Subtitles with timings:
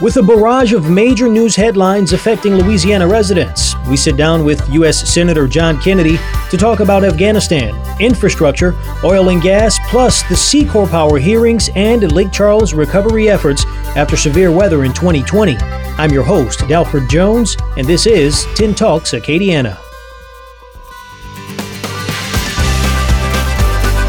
[0.00, 5.08] With a barrage of major news headlines affecting Louisiana residents, we sit down with U.S.
[5.08, 6.18] Senator John Kennedy
[6.50, 8.74] to talk about Afghanistan, infrastructure,
[9.04, 13.64] oil and gas, plus the Seacor Power hearings and Lake Charles recovery efforts
[13.94, 15.56] after severe weather in 2020.
[15.56, 19.78] I'm your host, Dalford Jones, and this is 10 Talks Acadiana.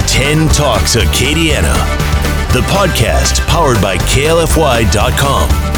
[0.07, 1.73] 10 Talks Acadiana,
[2.51, 5.72] the podcast powered by KLFY.com.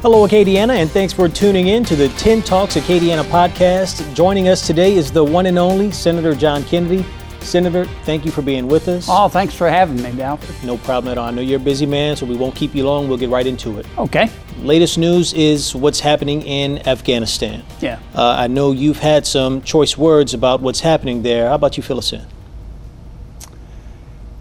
[0.00, 4.14] Hello, Acadiana, and thanks for tuning in to the 10 Talks Acadiana podcast.
[4.14, 7.04] Joining us today is the one and only Senator John Kennedy.
[7.40, 9.08] Senator, thank you for being with us.
[9.10, 10.54] Oh, thanks for having me, Dalford.
[10.64, 11.26] No problem at all.
[11.26, 13.08] I know you're a busy man, so we won't keep you long.
[13.08, 13.86] We'll get right into it.
[13.98, 14.30] Okay.
[14.60, 17.64] Latest news is what's happening in Afghanistan.
[17.80, 17.98] Yeah.
[18.14, 21.48] Uh, I know you've had some choice words about what's happening there.
[21.48, 22.24] How about you fill us in?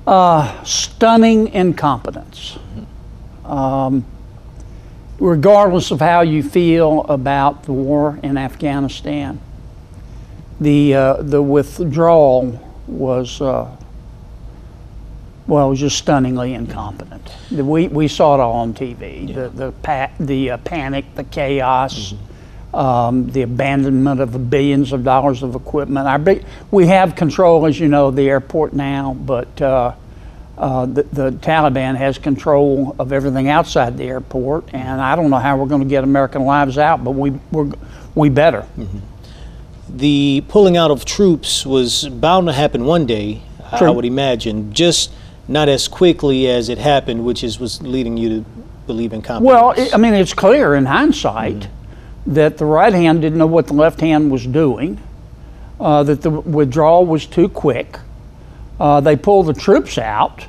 [0.05, 2.59] Uh, stunning incompetence.
[2.59, 3.52] Mm-hmm.
[3.52, 4.05] Um,
[5.20, 9.40] regardless of how you feel about the war in Afghanistan,
[10.60, 13.76] the uh, the withdrawal was uh,
[15.48, 17.32] well, was just stunningly incompetent.
[17.52, 19.30] We, we saw it all on TV.
[19.30, 19.36] Yeah.
[19.36, 22.76] The the pa- the uh, panic, the chaos, mm-hmm.
[22.76, 26.08] um, the abandonment of billions of dollars of equipment.
[26.08, 29.62] Our big, we have control, as you know, of the airport now, but
[30.58, 35.38] uh, the, the, Taliban has control of everything outside the airport, and I don't know
[35.38, 37.72] how we're going to get American lives out, but we we're,
[38.16, 38.61] we better.
[38.75, 38.97] Mm-hmm.
[39.89, 43.44] The pulling out of troops was bound to happen one day,
[43.77, 43.88] True.
[43.88, 45.11] I would imagine, just
[45.47, 48.45] not as quickly as it happened, which is was leading you to
[48.88, 49.47] believe in competence.
[49.47, 52.33] Well, it, I mean, it's clear in hindsight mm-hmm.
[52.33, 54.99] that the right hand didn't know what the left hand was doing,
[55.80, 57.99] uh, that the withdrawal was too quick
[58.80, 60.45] uh, they pulled the troops out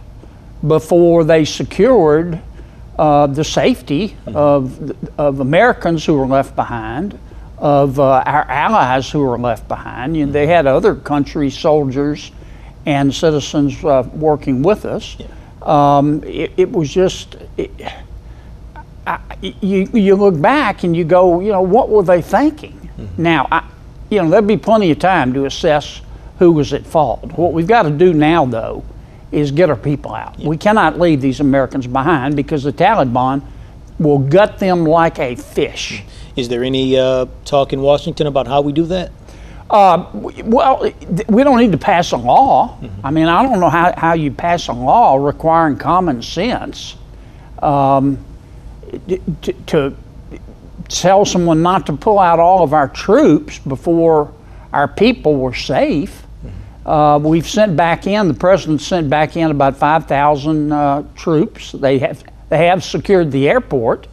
[0.66, 2.40] before they secured
[2.98, 7.18] uh, the safety of, of Americans who were left behind,
[7.58, 10.16] of uh, our allies who were left behind.
[10.16, 12.32] You know, they had other countries, soldiers,
[12.86, 15.16] and citizens uh, working with us.
[15.18, 15.26] Yeah.
[15.62, 17.36] Um, it, it, was just.
[17.56, 17.70] It,
[19.06, 22.90] I, you, you look back and you go, you know, what were they thinking?
[22.98, 23.22] Mm-hmm.
[23.22, 23.68] Now, I,
[24.10, 26.00] you know, there'd be plenty of time to assess
[26.38, 27.24] who was at fault.
[27.32, 28.84] What we've got to do now, though,
[29.30, 30.38] is get our people out.
[30.38, 33.42] We cannot leave these Americans behind because the Taliban
[33.98, 36.02] will gut them like a fish.
[36.36, 39.10] Is there any uh, talk in Washington about how we do that?
[39.68, 40.90] Uh, well,
[41.28, 42.78] we don't need to pass a law.
[42.80, 43.06] Mm-hmm.
[43.06, 46.96] I mean, I don't know how, how you pass a law requiring common sense
[47.60, 48.24] um,
[49.08, 49.96] to, to
[50.88, 54.32] tell someone not to pull out all of our troops before
[54.72, 56.22] our people were safe.
[56.88, 61.72] Uh, we've sent back in, the president sent back in about 5,000 uh, troops.
[61.72, 64.06] They have, they have secured the airport.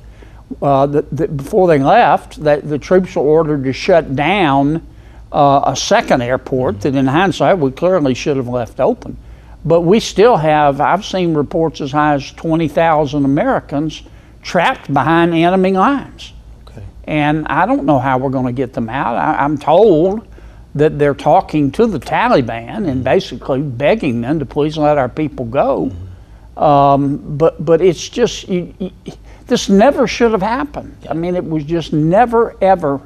[0.61, 4.85] Uh, the, the, before they left, that the troops were ordered to shut down
[5.31, 9.15] uh, a second airport that, in hindsight, we clearly should have left open.
[9.63, 14.03] But we still have, I've seen reports as high as 20,000 Americans
[14.41, 16.33] trapped behind enemy lines.
[16.67, 16.83] Okay.
[17.05, 19.15] And I don't know how we're going to get them out.
[19.15, 20.27] I, I'm told
[20.75, 25.45] that they're talking to the Taliban and basically begging them to please let our people
[25.45, 25.91] go.
[26.57, 28.91] Um, but but it's just you, you,
[29.47, 30.95] this never should have happened.
[31.09, 33.01] I mean, it was just never ever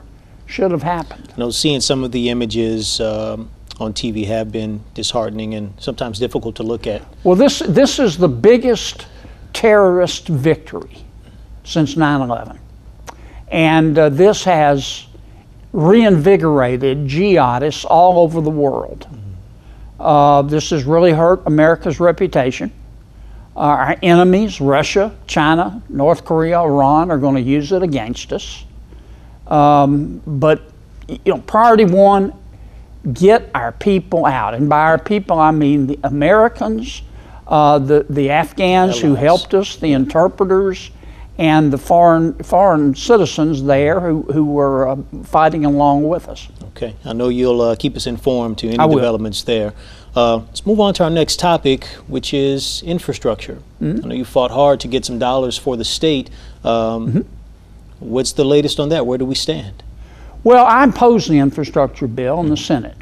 [0.45, 1.27] should have happened.
[1.29, 2.99] You know, seeing some of the images.
[2.99, 7.01] Um, on TV have been disheartening and sometimes difficult to look at.
[7.23, 9.07] Well, this this is the biggest
[9.53, 10.97] terrorist victory
[11.63, 12.57] since 9/11,
[13.47, 15.05] and uh, this has
[15.73, 19.07] reinvigorated jihadists all over the world.
[19.99, 22.71] Uh, this has really hurt America's reputation.
[23.55, 28.63] Uh, our enemies, Russia, China, North Korea, Iran, are going to use it against us.
[29.47, 30.61] Um, but
[31.07, 32.33] you know, priority one,
[33.13, 37.01] get our people out, and by our people I mean the Americans,
[37.47, 40.91] uh, the the Afghans who helped us, the interpreters,
[41.39, 46.49] and the foreign foreign citizens there who, who were uh, fighting along with us.
[46.75, 49.73] Okay, I know you'll uh, keep us informed to any developments there.
[50.15, 53.59] Uh, let's move on to our next topic, which is infrastructure.
[53.81, 54.05] Mm-hmm.
[54.05, 56.29] I know you fought hard to get some dollars for the state.
[56.63, 57.21] Um, mm-hmm.
[57.99, 59.05] What's the latest on that?
[59.05, 59.81] Where do we stand?
[60.43, 62.97] Well, I opposed the infrastructure bill in the Senate,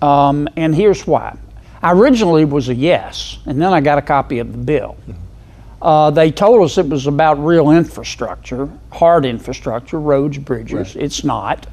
[0.00, 1.36] um, and here's why.
[1.82, 4.96] I originally was a yes, and then I got a copy of the bill.
[5.08, 5.21] Mm-hmm.
[5.82, 10.94] Uh, they told us it was about real infrastructure, hard infrastructure, roads, bridges.
[10.94, 11.66] It's not.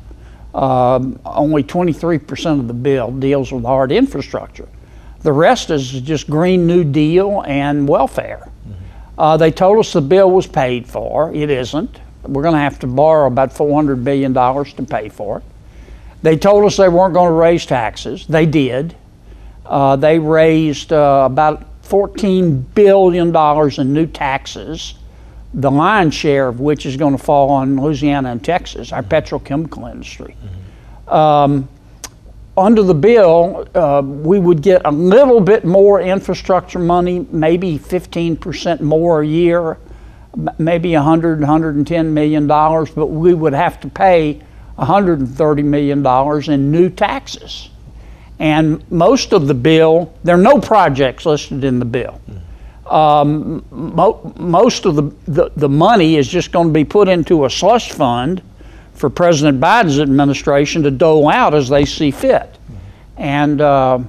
[0.55, 4.67] Um, only 23% of the bill deals with hard infrastructure.
[5.21, 8.49] The rest is just Green New Deal and welfare.
[9.15, 11.31] Uh, they told us the bill was paid for.
[11.31, 11.99] It isn't.
[12.23, 15.43] We're going to have to borrow about $400 billion to pay for it.
[16.23, 18.25] They told us they weren't going to raise taxes.
[18.25, 18.95] They did.
[19.65, 23.35] Uh, they raised uh, about $14 billion
[23.81, 24.93] in new taxes,
[25.53, 29.91] the lion's share of which is going to fall on Louisiana and Texas, our petrochemical
[29.91, 30.35] industry.
[31.07, 31.67] Um,
[32.55, 38.81] under the bill, uh, we would get a little bit more infrastructure money, maybe 15%
[38.81, 39.77] more a year,
[40.59, 44.41] maybe 100, 110 million dollars, but we would have to pay
[44.75, 47.69] 130 million dollars in new taxes.
[48.39, 52.21] And most of the bill, there are no projects listed in the bill.
[52.85, 57.45] Um, mo- most of the, the, the money is just going to be put into
[57.45, 58.41] a slush fund
[58.93, 62.57] for President Biden's administration to dole out as they see fit.
[63.17, 63.99] And, uh,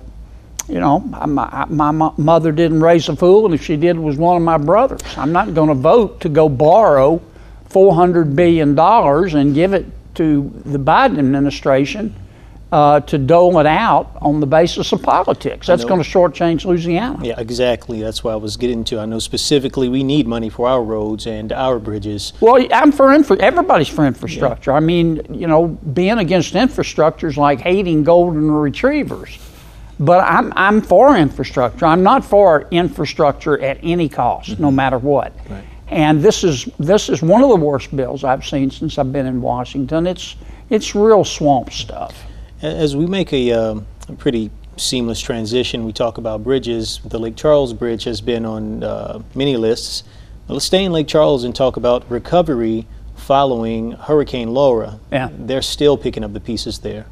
[0.68, 4.16] you know, my, my mother didn't raise a fool, and if she did, it was
[4.16, 5.00] one of my brothers.
[5.16, 7.20] I'm not going to vote to go borrow
[7.68, 12.14] $400 billion and give it to the Biden administration
[12.72, 15.66] uh, to dole it out on the basis of politics.
[15.66, 17.18] That's going to shortchange Louisiana.
[17.24, 18.00] Yeah, exactly.
[18.00, 19.00] That's what I was getting to.
[19.00, 22.32] I know specifically we need money for our roads and our bridges.
[22.40, 24.72] Well, I'm for infra- everybody's for infrastructure.
[24.72, 29.38] I mean, you know, being against infrastructure is like hating golden retrievers.
[29.98, 31.84] But I'm, I'm for infrastructure.
[31.84, 35.34] I'm not for infrastructure at any cost, no matter what.
[35.50, 35.64] Right.
[35.88, 39.26] And this is this is one of the worst bills I've seen since I've been
[39.26, 40.06] in Washington.
[40.06, 40.36] It's
[40.70, 42.14] it's real swamp stuff.
[42.62, 47.00] As we make a, um, a pretty seamless transition, we talk about bridges.
[47.06, 50.04] The Lake Charles Bridge has been on uh, many lists.
[50.46, 52.86] Now, let's stay in Lake Charles and talk about recovery
[53.16, 55.00] following Hurricane Laura.
[55.10, 55.30] Yeah.
[55.32, 57.06] They're still picking up the pieces there.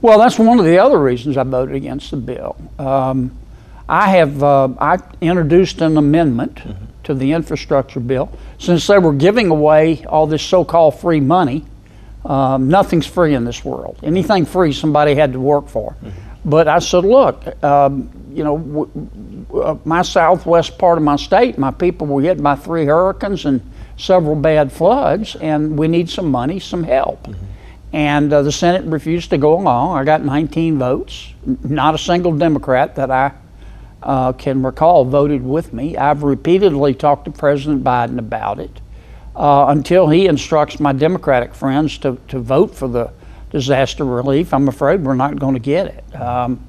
[0.00, 2.56] Well, that's one of the other reasons I voted against the bill.
[2.78, 3.36] Um,
[3.88, 6.60] I have uh, I introduced an amendment
[7.04, 11.64] to the infrastructure bill since they were giving away all this so-called free money.
[12.26, 13.98] Um, nothing's free in this world.
[14.02, 15.96] Anything free, somebody had to work for.
[16.44, 21.16] But I said, look, um, you know, w- w- uh, my southwest part of my
[21.16, 23.60] state, my people were hit by three hurricanes and
[23.96, 27.28] several bad floods, and we need some money, some help.
[27.92, 29.96] And uh, the Senate refused to go along.
[29.96, 31.32] I got 19 votes.
[31.62, 33.32] Not a single Democrat that I
[34.02, 35.96] uh, can recall voted with me.
[35.96, 38.80] I've repeatedly talked to President Biden about it
[39.36, 43.12] uh, until he instructs my Democratic friends to, to vote for the
[43.50, 44.52] disaster relief.
[44.52, 46.16] I'm afraid we're not going to get it.
[46.20, 46.66] Um,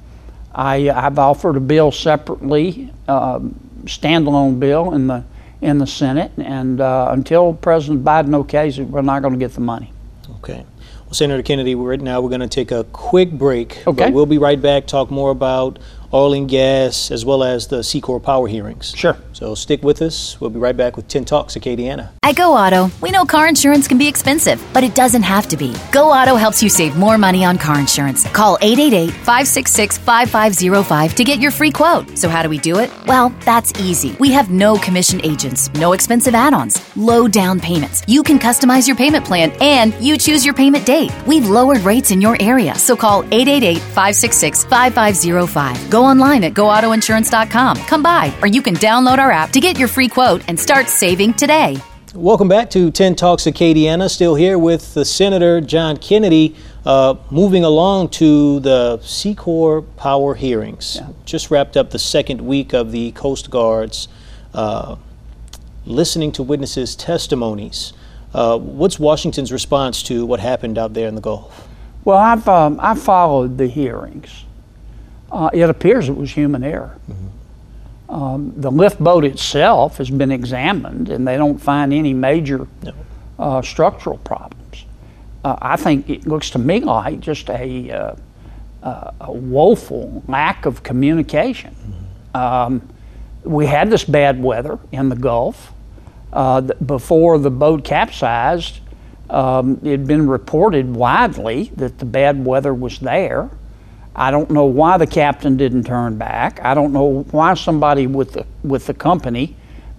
[0.54, 5.24] I, I've offered a bill separately, um, standalone bill in the
[5.60, 9.54] in the Senate, and uh, until President Biden okays it, we're not going to get
[9.54, 9.92] the money.
[10.36, 10.64] Okay.
[11.04, 13.84] Well, Senator Kennedy, we're, right now we're going to take a quick break.
[13.84, 14.04] Okay.
[14.04, 15.80] But we'll be right back, talk more about
[16.12, 18.92] oil and gas as well as the Seacor power hearings.
[18.96, 19.16] Sure.
[19.32, 20.40] So stick with us.
[20.40, 22.10] We'll be right back with 10 Talks Acadiana.
[22.22, 25.56] At Go Auto, we know car insurance can be expensive, but it doesn't have to
[25.56, 25.74] be.
[25.92, 28.26] Go Auto helps you save more money on car insurance.
[28.32, 32.16] Call 888 566 5505 to get your free quote.
[32.18, 32.90] So, how do we do it?
[33.06, 34.16] Well, that's easy.
[34.18, 38.02] We have no commission agents, no expensive add ons, low down payments.
[38.06, 41.12] You can customize your payment plan and you choose your payment date.
[41.26, 45.90] We've lowered rates in your area, so call 888 566 5505.
[45.98, 47.76] Go online at goautoinsurance.com.
[47.78, 50.88] Come by, or you can download our app to get your free quote and start
[50.88, 51.76] saving today.
[52.14, 54.08] Welcome back to 10 Talks Acadiana.
[54.08, 56.54] Still here with the Senator John Kennedy.
[56.86, 61.00] Uh, moving along to the Seacor power hearings.
[61.24, 64.06] Just wrapped up the second week of the Coast Guard's
[64.54, 64.94] uh,
[65.84, 67.92] listening to witnesses' testimonies.
[68.32, 71.66] Uh, what's Washington's response to what happened out there in the Gulf?
[72.04, 74.44] Well, I've um, I followed the hearings.
[75.30, 76.96] Uh, it appears it was human error.
[78.08, 82.92] Um, the lift boat itself has been examined, and they don't find any major No.
[83.38, 84.86] uh, structural problems.
[85.44, 88.14] Uh, I think it looks to me like just a, uh,
[88.82, 91.74] uh, a woeful lack of communication.
[92.34, 92.80] Um,
[93.44, 95.72] we had this bad weather in the Gulf.
[96.32, 98.80] Uh, before the boat capsized,
[99.30, 103.50] um, it had been reported widely that the bad weather was there.
[104.18, 106.60] I don't know why the captain didn't turn back.
[106.64, 109.54] I don't know why somebody with the with the company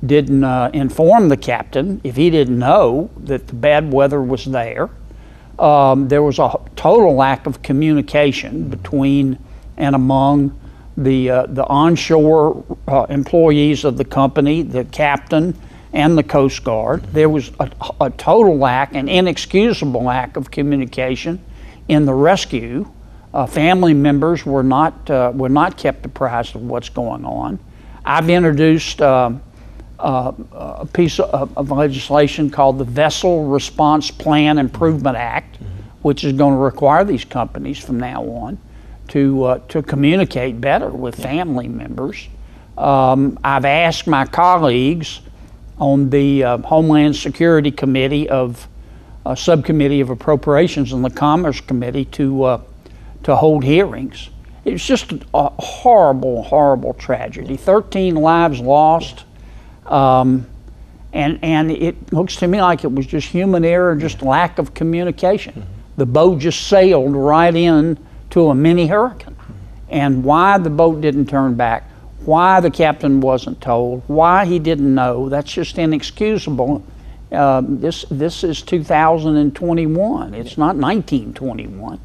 [0.06, 4.90] didn't uh, inform the captain if he didn't know that the bad weather was there.
[5.58, 9.40] Um, there was a total lack of communication between
[9.78, 10.60] and among
[10.98, 15.58] the uh, the onshore uh, employees of the company, the captain,
[15.94, 17.04] and the Coast Guard.
[17.14, 17.72] There was a,
[18.02, 21.42] a total lack, an inexcusable lack of communication
[21.88, 22.86] in the rescue.
[23.34, 27.60] Uh, family members were not uh, were not kept apprised of what's going on.
[28.04, 29.32] I've introduced uh,
[30.00, 35.66] uh a piece of, of, legislation called the Vessel Response Plan Improvement Act, mm-hmm.
[36.02, 38.58] which is going to require these companies from now on
[39.10, 42.28] to uh, to communicate better with family members.
[42.78, 45.22] Um, I've asked my colleagues
[45.78, 48.68] on the uh, Homeland Security Committee of
[49.26, 52.62] uh, Subcommittee of Appropriations and the Commerce Committee to uh,
[53.24, 54.30] to hold hearings.
[54.66, 57.58] It's just a horrible, horrible tragedy.
[57.58, 59.26] Thirteen lives lost,
[59.86, 60.48] um,
[61.14, 64.74] and and it looks to me like it was just human error, just lack of
[64.74, 65.54] communication.
[65.54, 65.72] Mm-hmm.
[65.98, 67.98] The boat just sailed right in
[68.32, 69.36] to a mini hurricane,
[69.90, 71.90] and why the boat didn't turn back
[72.26, 76.84] why the captain wasn't told, why he didn't know, that's just inexcusable.
[77.32, 80.34] Uh, this this is 2021.
[80.34, 82.00] It's not 1921.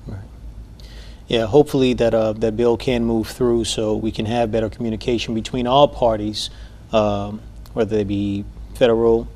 [1.28, 5.34] Yeah, hopefully that uh, that bill can move through so we can have better communication
[5.34, 6.50] between all parties,
[6.92, 7.40] um,
[7.72, 9.26] whether they be federal,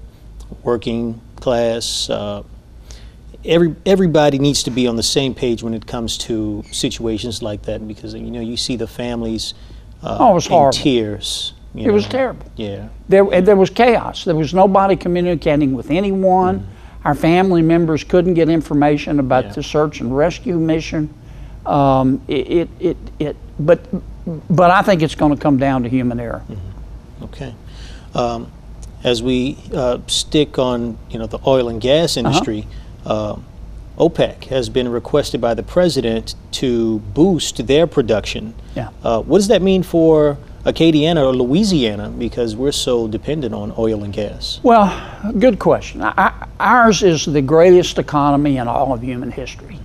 [0.63, 2.11] working class.
[2.11, 2.43] Uh,
[3.45, 7.63] every everybody needs to be on the same page when it comes to situations like
[7.63, 9.55] that because you know you see the families
[10.03, 10.73] uh, oh, it was horrible.
[10.73, 11.53] tears.
[11.75, 11.93] It know.
[11.93, 12.47] was terrible.
[12.57, 12.89] Yeah.
[13.09, 14.25] There, there was chaos.
[14.25, 16.61] There was nobody communicating with anyone.
[16.61, 17.07] Mm-hmm.
[17.07, 19.53] Our family members couldn't get information about yeah.
[19.53, 21.13] the search and rescue mission.
[21.69, 23.81] Um, it, it, it, it, but,
[24.49, 26.43] but I think it's going to come down to human error.
[26.49, 27.25] Mm-hmm.
[27.25, 27.55] Okay.
[28.15, 28.51] Um,
[29.05, 32.27] as we uh, stick on, you know, the oil and gas uh-huh.
[32.27, 32.67] industry,
[33.05, 33.35] uh-huh.
[33.35, 33.41] uh,
[33.99, 38.55] OPEC has been requested by the president to boost their production.
[38.77, 38.91] Yeah.
[39.03, 44.05] Uh, what does that mean for Acadiana or Louisiana because we're so dependent on oil
[44.05, 44.61] and gas?
[44.63, 44.89] Well,
[45.39, 46.03] good question.
[46.03, 49.79] I, ours is the greatest economy in all of human history.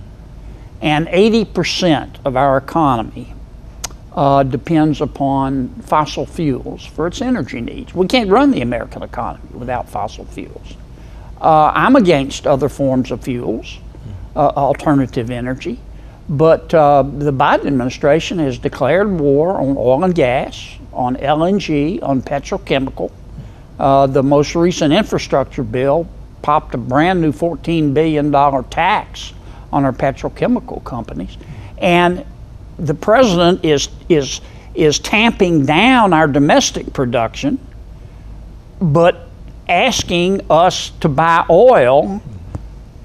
[0.84, 3.32] And 80% of our economy
[4.12, 7.94] uh, depends upon fossil fuels for its energy needs.
[7.94, 10.74] We can't run the American economy without fossil fuels.
[11.40, 13.78] Uh, I'm against other forms of fuels
[14.36, 15.80] uh, alternative energy.
[16.28, 22.20] But uh, the Biden administration has declared war on oil and gas, on LNG, on
[22.20, 23.10] petrochemical.
[23.78, 26.06] Uh, the most recent infrastructure bill
[26.42, 28.30] popped a brand new $14 billion
[28.64, 29.32] tax
[29.74, 31.36] on our petrochemical companies.
[31.78, 32.24] And
[32.78, 34.40] the president is, is,
[34.74, 37.58] is tamping down our domestic production,
[38.80, 39.28] but
[39.68, 42.22] asking us to buy oil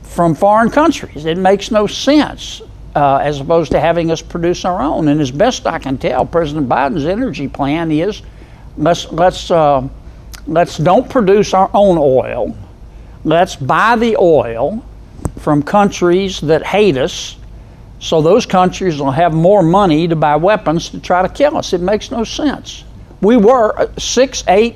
[0.04, 1.26] from foreign countries.
[1.26, 2.62] It makes no sense
[2.96, 5.08] uh, as opposed to having us produce our own.
[5.08, 8.22] And as best I can tell, President Biden's energy plan is
[8.78, 9.88] let's let's uh,
[10.48, 12.56] let's don't produce our own oil.
[13.24, 14.84] Let's buy the oil
[15.40, 17.38] from countries that hate us.
[18.00, 21.74] So those countries will have more money to buy weapons to try to kill us.
[21.74, 22.84] It makes no sense.
[23.22, 24.76] We were uh, six, eight,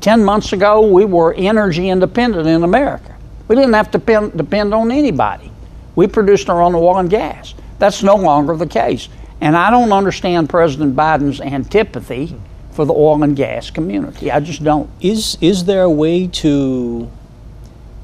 [0.00, 0.80] ten months ago.
[0.80, 3.16] We were energy independent in America.
[3.48, 5.50] We didn't have to depend, depend on anybody.
[5.94, 7.54] We produced our own oil and gas.
[7.78, 9.08] That's no longer the case.
[9.40, 12.34] And I don't understand President Biden's antipathy
[12.72, 14.30] for the oil and gas community.
[14.30, 14.90] I just don't.
[15.00, 17.10] Is is there a way to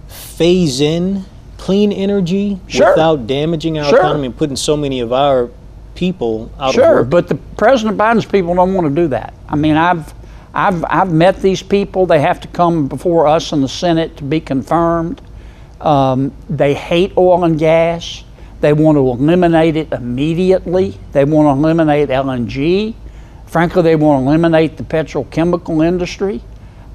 [0.08, 1.24] phase in
[1.62, 2.90] clean energy sure.
[2.90, 4.00] without damaging our sure.
[4.00, 5.48] economy and putting so many of our
[5.94, 7.10] people out sure, of work?
[7.10, 9.32] but the President Biden's people don't want to do that.
[9.48, 10.12] I mean, I've
[10.52, 12.04] I've I've met these people.
[12.04, 15.22] They have to come before us in the Senate to be confirmed.
[15.80, 18.24] Um, they hate oil and gas.
[18.60, 20.98] They want to eliminate it immediately.
[21.12, 22.96] They want to eliminate LNG.
[23.46, 26.42] Frankly, they want to eliminate the petrochemical industry.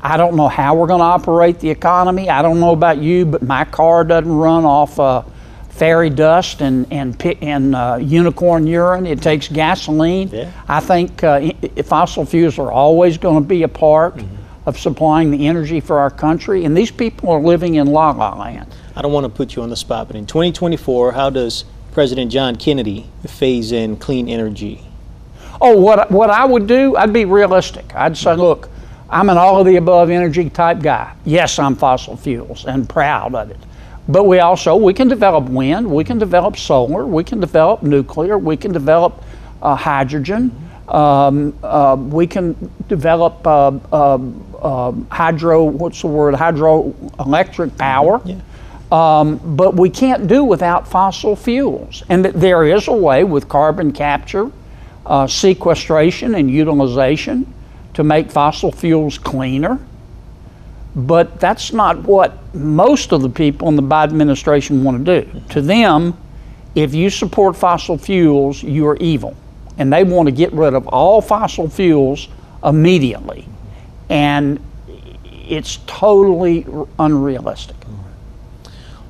[0.08, 2.30] I don't know how we're going to operate the economy.
[2.30, 5.24] I don't know about you, but my car doesn't run off uh,
[5.68, 9.06] fairy dust and and, and uh, unicorn urine.
[9.06, 10.30] It takes gasoline.
[10.30, 10.50] Yeah.
[10.70, 11.52] I think uh,
[11.84, 14.16] fossil fuels are always going to be a part.
[14.16, 18.12] Mm-hmm of supplying the energy for our country, and these people are living in la
[18.12, 18.68] la land.
[18.98, 22.34] I don't want to put you on the spot, but in 2024, how does President
[22.34, 24.84] John Kennedy phase in clean energy?
[25.62, 27.96] Oh, what, what I would do, I'd be realistic.
[27.96, 28.68] I'd say, look,
[29.10, 31.14] I'm an all of the above energy type guy.
[31.24, 33.58] Yes, I'm fossil fuels and proud of it.
[34.10, 38.38] But we also, we can develop wind, we can develop solar, we can develop nuclear,
[38.38, 39.24] we can develop
[39.62, 40.52] uh, hydrogen.
[40.88, 44.20] Um, uh, we can develop uh, uh,
[44.62, 48.22] uh, hydro, what's the word, hydroelectric power.
[48.24, 48.40] Yeah.
[48.90, 52.04] Um, but we can't do without fossil fuels.
[52.08, 54.50] And there is a way with carbon capture,
[55.06, 57.54] uh, sequestration, and utilization
[57.98, 59.80] to make fossil fuels cleaner.
[60.96, 65.42] But that's not what most of the people in the Biden administration want to do.
[65.50, 66.16] To them,
[66.76, 69.36] if you support fossil fuels, you are evil.
[69.80, 72.28] And they want to get rid of all fossil fuels
[72.64, 73.48] immediately.
[74.10, 74.60] And
[75.34, 76.68] it's totally
[77.00, 77.78] unrealistic.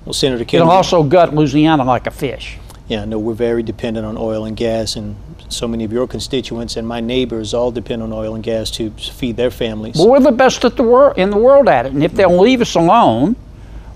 [0.06, 0.63] Well, Senator Kennedy.
[0.63, 2.58] It'll also gut Louisiana like a fish.
[2.88, 5.17] Yeah, I know we're very dependent on oil and gas, and
[5.50, 8.92] so many of your constituents and my neighbors all depend on oil and gas to
[8.92, 9.96] feed their families.
[9.96, 12.38] Well, we're the best at the wor- in the world at it, and if they'll
[12.38, 13.36] leave us alone,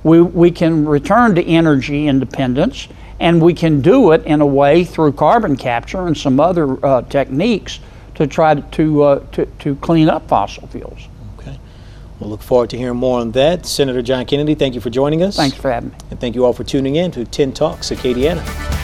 [0.03, 2.87] we, we can return to energy independence,
[3.19, 7.01] and we can do it in a way through carbon capture and some other uh,
[7.03, 7.79] techniques
[8.15, 11.07] to try to, uh, to, to clean up fossil fuels.
[11.37, 11.59] Okay.
[12.19, 13.65] We'll look forward to hearing more on that.
[13.65, 15.35] Senator John Kennedy, thank you for joining us.
[15.35, 15.95] Thanks for having me.
[16.09, 18.80] And thank you all for tuning in to 10 Talks Acadiana.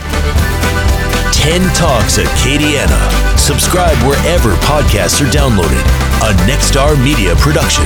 [1.48, 3.40] 10 Talks at Acadiana.
[3.40, 5.80] Subscribe wherever podcasts are downloaded.
[6.20, 7.86] A Nexstar Media production.